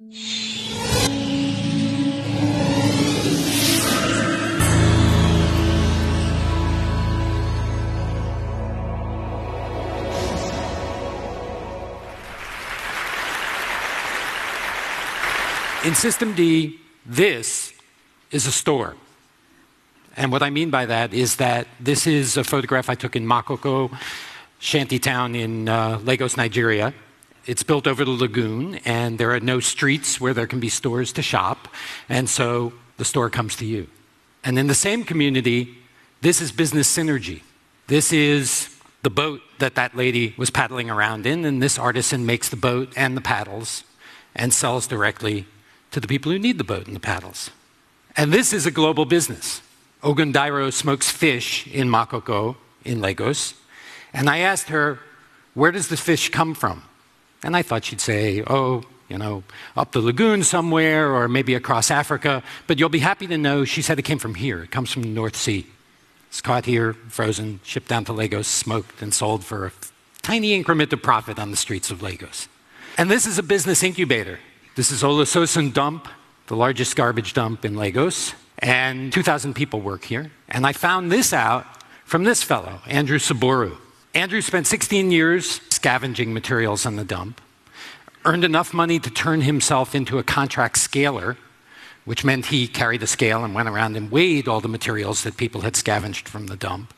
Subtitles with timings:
[0.00, 0.06] In
[15.94, 17.74] System D, this
[18.30, 18.96] is a store.
[20.16, 23.26] And what I mean by that is that this is a photograph I took in
[23.26, 23.94] Makoko,
[24.60, 26.94] shantytown in uh, Lagos, Nigeria.
[27.46, 31.12] It's built over the lagoon, and there are no streets where there can be stores
[31.14, 31.68] to shop,
[32.08, 33.88] and so the store comes to you.
[34.44, 35.76] And in the same community,
[36.20, 37.42] this is business synergy.
[37.86, 42.48] This is the boat that that lady was paddling around in, and this artisan makes
[42.48, 43.84] the boat and the paddles
[44.34, 45.46] and sells directly
[45.90, 47.50] to the people who need the boat and the paddles.
[48.16, 49.62] And this is a global business.
[50.02, 53.54] Ogundairo smokes fish in Makoko in Lagos.
[54.12, 54.98] And I asked her,
[55.54, 56.82] Where does the fish come from?
[57.42, 59.42] And I thought she'd say, Oh, you know,
[59.76, 62.42] up the lagoon somewhere or maybe across Africa.
[62.66, 64.62] But you'll be happy to know she said it came from here.
[64.62, 65.66] It comes from the North Sea.
[66.28, 69.72] It's caught here, frozen, shipped down to Lagos, smoked, and sold for a
[70.22, 72.46] tiny increment of profit on the streets of Lagos.
[72.96, 74.38] And this is a business incubator.
[74.76, 76.06] This is Olusosun Dump,
[76.46, 80.30] the largest garbage dump in Lagos, and 2,000 people work here.
[80.48, 81.66] And I found this out
[82.04, 83.76] from this fellow, Andrew Saboru.
[84.14, 87.40] Andrew spent 16 years scavenging materials on the dump,
[88.24, 91.36] earned enough money to turn himself into a contract scaler,
[92.04, 95.36] which meant he carried a scale and went around and weighed all the materials that
[95.36, 96.92] people had scavenged from the dump.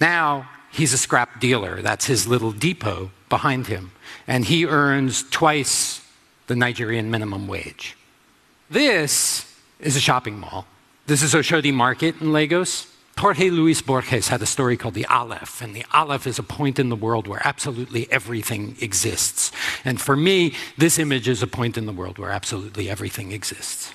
[0.00, 1.80] Now he's a scrap dealer.
[1.80, 3.92] That's his little depot behind him.
[4.26, 6.06] And he earns twice
[6.46, 7.96] the Nigerian minimum wage.
[8.68, 10.66] This is a shopping mall.
[11.06, 12.86] This is Oshodi Market in Lagos.
[13.18, 16.78] Jorge Luis Borges had a story called the Aleph, and the Aleph is a point
[16.78, 19.52] in the world where absolutely everything exists.
[19.84, 23.92] And for me, this image is a point in the world where absolutely everything exists.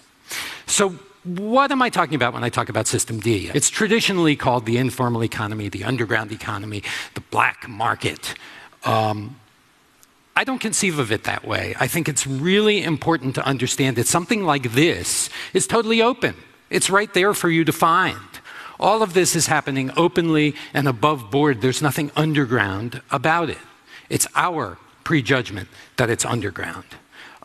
[0.68, 3.50] So, what am I talking about when I talk about System D?
[3.52, 6.84] It's traditionally called the informal economy, the underground economy,
[7.16, 8.36] the black market.
[8.84, 9.40] Um,
[10.36, 11.74] I don't conceive of it that way.
[11.80, 16.36] I think it's really important to understand that something like this is totally open.
[16.70, 18.20] It's right there for you to find.
[18.80, 21.62] All of this is happening openly and above board.
[21.62, 23.58] There's nothing underground about it.
[24.10, 26.86] It's our prejudgment that it's underground.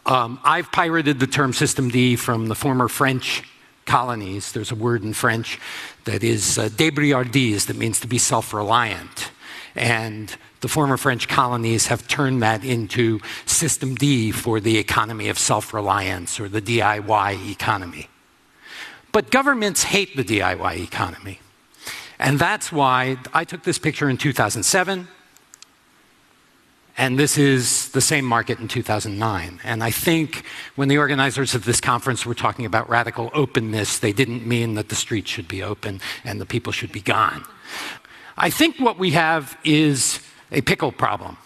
[0.07, 3.43] Um, I've pirated the term System D from the former French
[3.87, 4.53] colonies.
[4.53, 5.59] There's a word in French
[6.05, 9.31] that is uh, débrouillardise, that means to be self reliant.
[9.75, 15.39] And the former French colonies have turned that into System D for the economy of
[15.39, 18.09] self reliance or the DIY economy.
[19.13, 21.41] But governments hate the DIY economy.
[22.19, 25.09] And that's why I took this picture in 2007,
[26.99, 29.61] and this is the same market in 2009.
[29.65, 30.45] And I think
[30.77, 34.91] when the organizers of this conference were talking about radical openness, they didn't mean that
[34.91, 37.47] the streets should be open and the people should be gone.
[38.37, 40.21] I think what we have is
[40.53, 41.39] a pickle problem.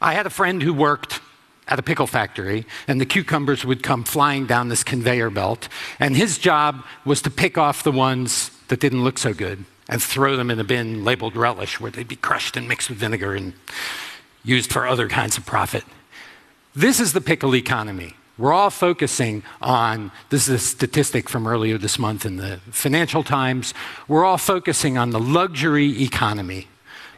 [0.00, 1.20] I had a friend who worked
[1.68, 6.16] at a pickle factory, and the cucumbers would come flying down this conveyor belt, and
[6.16, 10.36] his job was to pick off the ones that didn't look so good and throw
[10.36, 13.52] them in a bin labeled relish, where they'd be crushed and mixed with vinegar and
[14.42, 15.84] used for other kinds of profit.
[16.74, 18.14] This is the pickle economy.
[18.36, 23.22] We're all focusing on this is a statistic from earlier this month in the Financial
[23.22, 23.72] Times.
[24.08, 26.66] We're all focusing on the luxury economy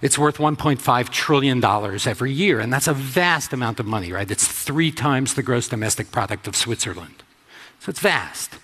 [0.03, 4.31] it's worth $1.5 trillion every year, and that's a vast amount of money, right?
[4.31, 7.23] It's three times the gross domestic product of Switzerland.
[7.81, 8.59] So it's vast.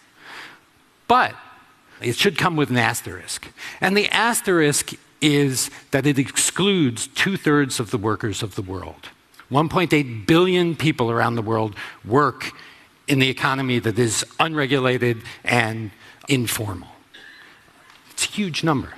[1.09, 1.34] But
[2.00, 3.48] it should come with an asterisk.
[3.81, 9.09] And the asterisk is that it excludes two thirds of the workers of the world.
[9.50, 12.50] 1.8 billion people around the world work
[13.06, 15.91] in the economy that is unregulated and
[16.28, 16.88] informal.
[18.10, 18.94] It's a huge number.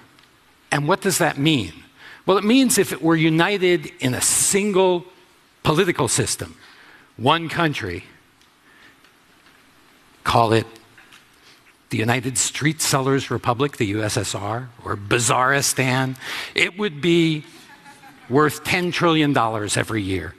[0.70, 1.83] And what does that mean?
[2.26, 5.04] Well, it means if it were united in a single
[5.62, 6.56] political system,
[7.16, 8.04] one country,
[10.24, 10.66] call it
[11.90, 16.16] the United Street Sellers Republic, the USSR, or Bazaristan,
[16.54, 17.44] it would be
[18.28, 20.34] worth $10 trillion every year.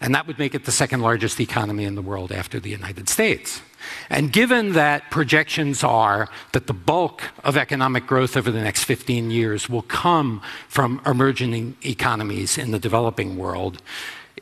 [0.00, 3.08] And that would make it the second largest economy in the world after the United
[3.08, 3.60] States.
[4.08, 9.30] And given that projections are that the bulk of economic growth over the next 15
[9.30, 13.82] years will come from emerging economies in the developing world,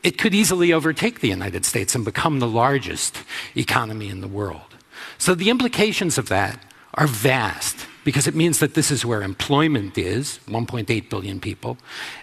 [0.01, 3.23] it could easily overtake the United States and become the largest
[3.55, 4.75] economy in the world.
[5.17, 6.63] So the implications of that
[6.93, 11.77] are vast because it means that this is where employment is 1.8 billion people,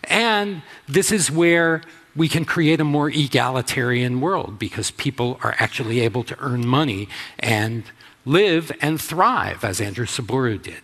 [0.04, 1.82] and this is where
[2.16, 7.08] we can create a more egalitarian world because people are actually able to earn money
[7.38, 7.84] and
[8.24, 10.80] live and thrive, as Andrew Saboru did.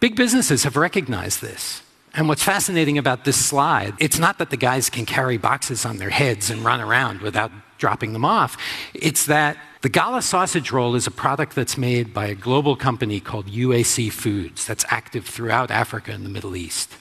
[0.00, 1.82] Big businesses have recognized this.
[2.14, 5.98] And what's fascinating about this slide, it's not that the guys can carry boxes on
[5.98, 8.56] their heads and run around without dropping them off.
[8.94, 13.20] It's that the Gala sausage roll is a product that's made by a global company
[13.20, 16.94] called UAC Foods that's active throughout Africa and the Middle East.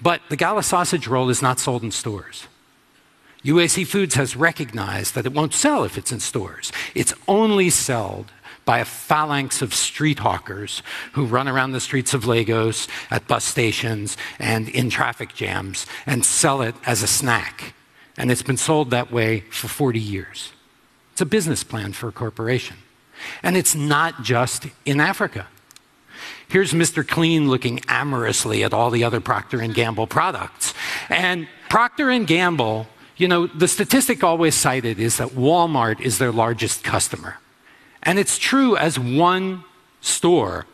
[0.00, 2.46] But the Gala sausage roll is not sold in stores.
[3.46, 6.72] UAC Foods has recognized that it won't sell if it's in stores.
[6.96, 8.32] It's only sold
[8.64, 10.82] by a phalanx of street hawkers
[11.12, 16.24] who run around the streets of Lagos at bus stations and in traffic jams and
[16.24, 17.74] sell it as a snack.
[18.18, 20.52] And it's been sold that way for 40 years.
[21.12, 22.78] It's a business plan for a corporation.
[23.44, 25.46] And it's not just in Africa.
[26.48, 27.06] Here's Mr.
[27.06, 30.74] Clean looking amorously at all the other Procter & Gamble products.
[31.08, 36.32] And Procter & Gamble, you know, the statistic always cited is that Walmart is their
[36.32, 37.38] largest customer.
[38.02, 39.64] And it's true as one
[40.00, 40.66] store,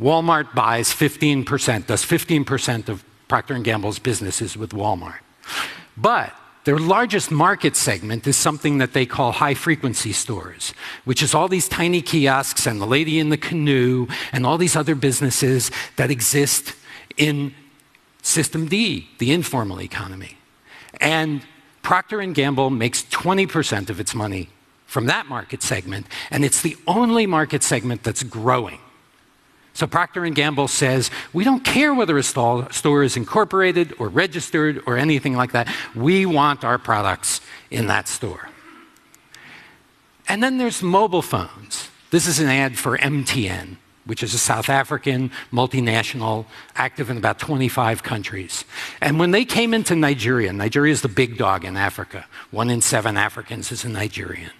[0.00, 5.20] Walmart buys 15%, does 15% of Procter & Gamble's businesses with Walmart.
[5.96, 6.34] But
[6.64, 10.72] their largest market segment is something that they call high frequency stores,
[11.04, 14.74] which is all these tiny kiosks and the lady in the canoe and all these
[14.74, 16.74] other businesses that exist
[17.16, 17.54] in
[18.22, 20.38] System D, the informal economy.
[21.00, 21.42] And
[21.84, 24.48] Procter & Gamble makes 20% of its money
[24.86, 28.80] from that market segment, and it's the only market segment that's growing.
[29.74, 34.82] So Procter & Gamble says, we don't care whether a store is incorporated or registered
[34.86, 35.68] or anything like that.
[35.94, 37.40] We want our products
[37.70, 38.48] in that store.
[40.26, 41.90] And then there's mobile phones.
[42.10, 46.46] This is an ad for MTN, which is a South African multinational
[46.76, 48.64] active in about 25 countries.
[49.00, 52.26] And when they came into Nigeria, Nigeria is the big dog in Africa.
[52.50, 54.50] One in seven Africans is a Nigerian.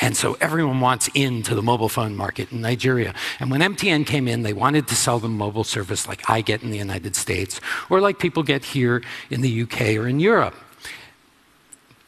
[0.00, 3.14] And so everyone wants into the mobile phone market in Nigeria.
[3.40, 6.62] And when MTN came in, they wanted to sell them mobile service like I get
[6.62, 10.54] in the United States or like people get here in the UK or in Europe.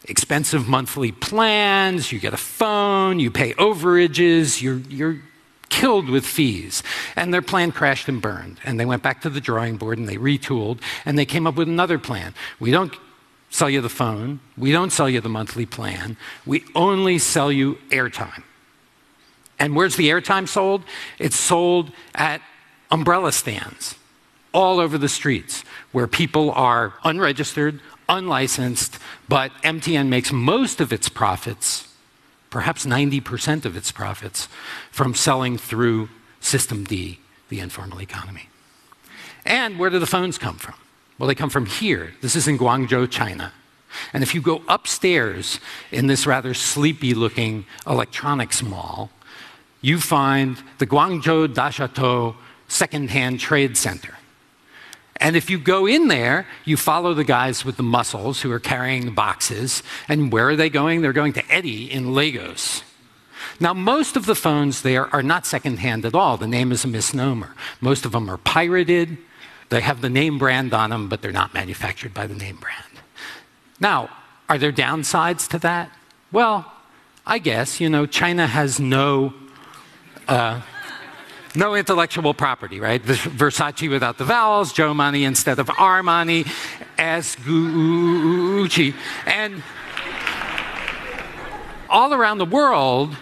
[0.04, 5.18] Expensive monthly plans, you get a phone, you pay overages, you're, you're
[5.76, 6.82] killed with fees.
[7.16, 8.58] And their plan crashed and burned.
[8.64, 11.56] And they went back to the drawing board and they retooled and they came up
[11.56, 12.34] with another plan.
[12.58, 12.94] We don't
[13.50, 14.40] sell you the phone.
[14.56, 16.16] We don't sell you the monthly plan.
[16.46, 18.42] We only sell you airtime.
[19.58, 20.82] And where's the airtime sold?
[21.18, 22.40] It's sold at
[22.90, 23.96] umbrella stands
[24.54, 25.62] all over the streets
[25.92, 28.98] where people are unregistered, unlicensed,
[29.28, 31.85] but MTN makes most of its profits,
[32.56, 34.48] perhaps 90% of its profits,
[34.90, 36.08] from selling through
[36.40, 37.18] System D,
[37.50, 38.48] the informal economy.
[39.44, 40.72] And where do the phones come from?
[41.18, 42.14] Well, they come from here.
[42.22, 43.52] This is in Guangzhou, China.
[44.14, 45.60] And if you go upstairs
[45.92, 49.10] in this rather sleepy looking electronics mall,
[49.82, 52.36] you find the Guangzhou Dashatou
[52.68, 54.14] Secondhand Trade Center.
[55.18, 58.60] And if you go in there, you follow the guys with the muscles who are
[58.60, 59.82] carrying the boxes.
[60.08, 61.00] And where are they going?
[61.00, 62.82] They're going to Eddie in Lagos.
[63.58, 66.36] Now, most of the phones there are not secondhand at all.
[66.36, 67.54] The name is a misnomer.
[67.80, 69.16] Most of them are pirated.
[69.68, 72.84] They have the name brand on them, but they're not manufactured by the name brand.
[73.80, 74.10] Now,
[74.48, 75.90] are there downsides to that?
[76.30, 76.72] Well,
[77.26, 79.34] I guess, you know, China has no.
[80.28, 80.60] Uh,
[81.56, 83.02] no intellectual property, right?
[83.02, 86.46] Versace without the vowels, Joe money instead of Armani,
[86.98, 88.94] S Gucci.
[89.26, 89.62] And
[91.88, 93.16] all around the world,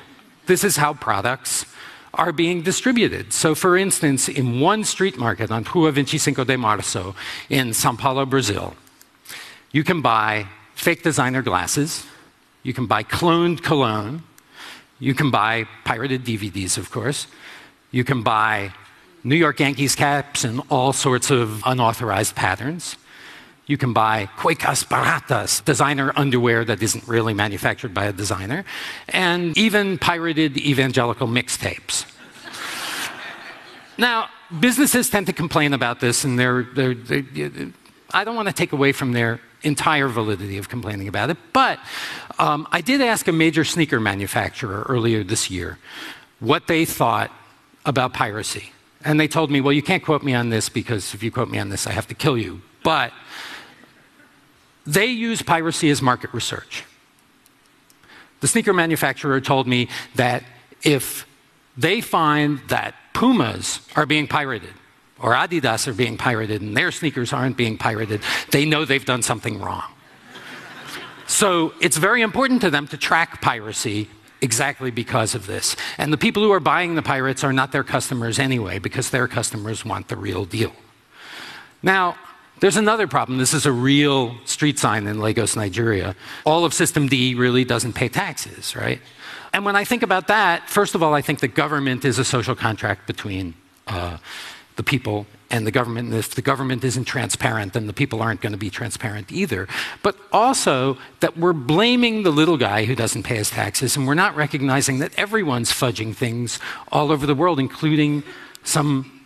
[0.46, 1.64] this is how products
[2.12, 3.32] are being distributed.
[3.32, 7.14] So, for instance, in one street market on Rua 25 de Março
[7.48, 8.74] in Sao Paulo, Brazil,
[9.72, 12.06] you can buy fake designer glasses,
[12.62, 14.22] you can buy cloned cologne,
[14.98, 17.26] you can buy pirated DVDs, of course,
[17.94, 18.72] you can buy
[19.22, 22.96] New York Yankees caps in all sorts of unauthorized patterns.
[23.66, 28.64] You can buy cuecas baratas, designer underwear that isn't really manufactured by a designer,
[29.08, 32.04] and even pirated evangelical mixtapes.
[33.96, 37.70] now, businesses tend to complain about this, and they're, they're, they're,
[38.12, 41.78] I don't want to take away from their entire validity of complaining about it, but
[42.40, 45.78] um, I did ask a major sneaker manufacturer earlier this year
[46.40, 47.30] what they thought
[47.84, 48.72] about piracy.
[49.04, 51.50] And they told me, well, you can't quote me on this because if you quote
[51.50, 52.62] me on this, I have to kill you.
[52.82, 53.12] But
[54.86, 56.84] they use piracy as market research.
[58.40, 60.44] The sneaker manufacturer told me that
[60.82, 61.26] if
[61.76, 64.74] they find that Pumas are being pirated,
[65.18, 69.22] or Adidas are being pirated, and their sneakers aren't being pirated, they know they've done
[69.22, 69.84] something wrong.
[71.26, 74.10] So it's very important to them to track piracy
[74.44, 75.74] exactly because of this.
[75.98, 79.26] And the people who are buying the pirates are not their customers anyway, because their
[79.26, 80.72] customers want the real deal.
[81.82, 82.16] Now,
[82.60, 83.38] there's another problem.
[83.38, 86.14] This is a real street sign in Lagos, Nigeria.
[86.44, 89.00] All of System D really doesn't pay taxes, right?
[89.52, 92.24] And when I think about that, first of all, I think the government is a
[92.24, 93.54] social contract between
[93.86, 94.18] uh,
[94.76, 96.08] the people and the government.
[96.08, 99.68] And if the government isn't transparent, then the people aren't going to be transparent either.
[100.02, 104.14] But also that we're blaming the little guy who doesn't pay his taxes, and we're
[104.14, 106.58] not recognizing that everyone's fudging things
[106.90, 108.22] all over the world, including
[108.64, 109.22] some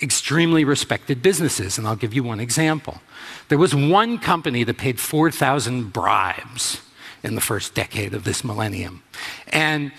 [0.00, 1.78] extremely respected businesses.
[1.78, 3.00] And I'll give you one example.
[3.48, 6.80] There was one company that paid 4,000 bribes
[7.22, 9.02] in the first decade of this millennium.
[9.48, 9.92] And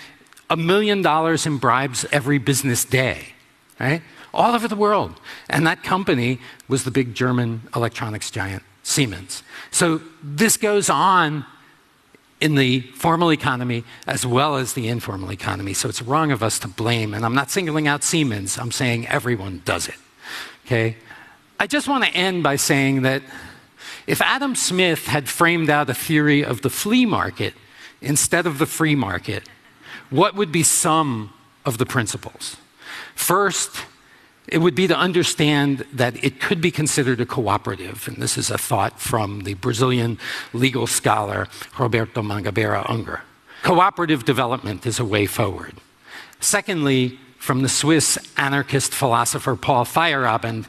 [0.50, 3.27] a million dollars in bribes every business day,
[3.79, 4.01] right?
[4.33, 5.19] All over the world.
[5.49, 9.43] And that company was the big German electronics giant, Siemens.
[9.71, 11.45] So this goes on
[12.41, 15.73] in the formal economy as well as the informal economy.
[15.73, 17.13] So it's wrong of us to blame.
[17.13, 19.95] And I'm not singling out Siemens, I'm saying everyone does it.
[20.65, 20.97] Okay?
[21.59, 23.21] I just want to end by saying that
[24.07, 27.53] if Adam Smith had framed out a theory of the flea market
[28.01, 29.47] instead of the free market,
[30.09, 31.33] what would be some
[31.65, 32.57] of the principles?
[33.15, 33.85] First,
[34.47, 38.51] it would be to understand that it could be considered a cooperative, and this is
[38.51, 40.19] a thought from the Brazilian
[40.51, 41.47] legal scholar
[41.77, 43.21] Roberto Mangabeira Unger.
[43.63, 45.75] Cooperative development is a way forward.
[46.41, 50.65] Secondly, from the Swiss anarchist philosopher Paul Feyerabend,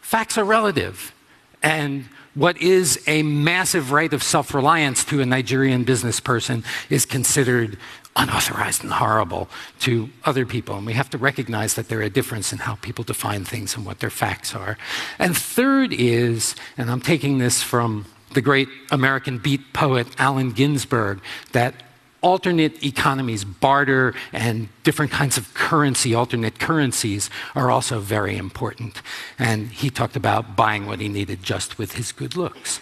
[0.00, 1.14] facts are relative,
[1.62, 7.04] and what is a massive right of self reliance to a Nigerian business person is
[7.04, 7.76] considered
[8.16, 9.48] unauthorized and horrible
[9.80, 10.76] to other people.
[10.76, 13.74] And we have to recognize that there are a difference in how people define things
[13.76, 14.76] and what their facts are.
[15.18, 21.20] And third is, and I'm taking this from the great American beat poet Allen Ginsberg,
[21.52, 21.74] that
[22.22, 29.02] alternate economies, barter and different kinds of currency, alternate currencies, are also very important.
[29.38, 32.80] And he talked about buying what he needed just with his good looks.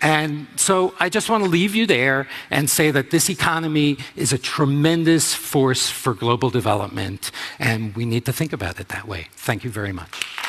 [0.00, 4.32] And so I just want to leave you there and say that this economy is
[4.32, 9.28] a tremendous force for global development, and we need to think about it that way.
[9.36, 10.47] Thank you very much.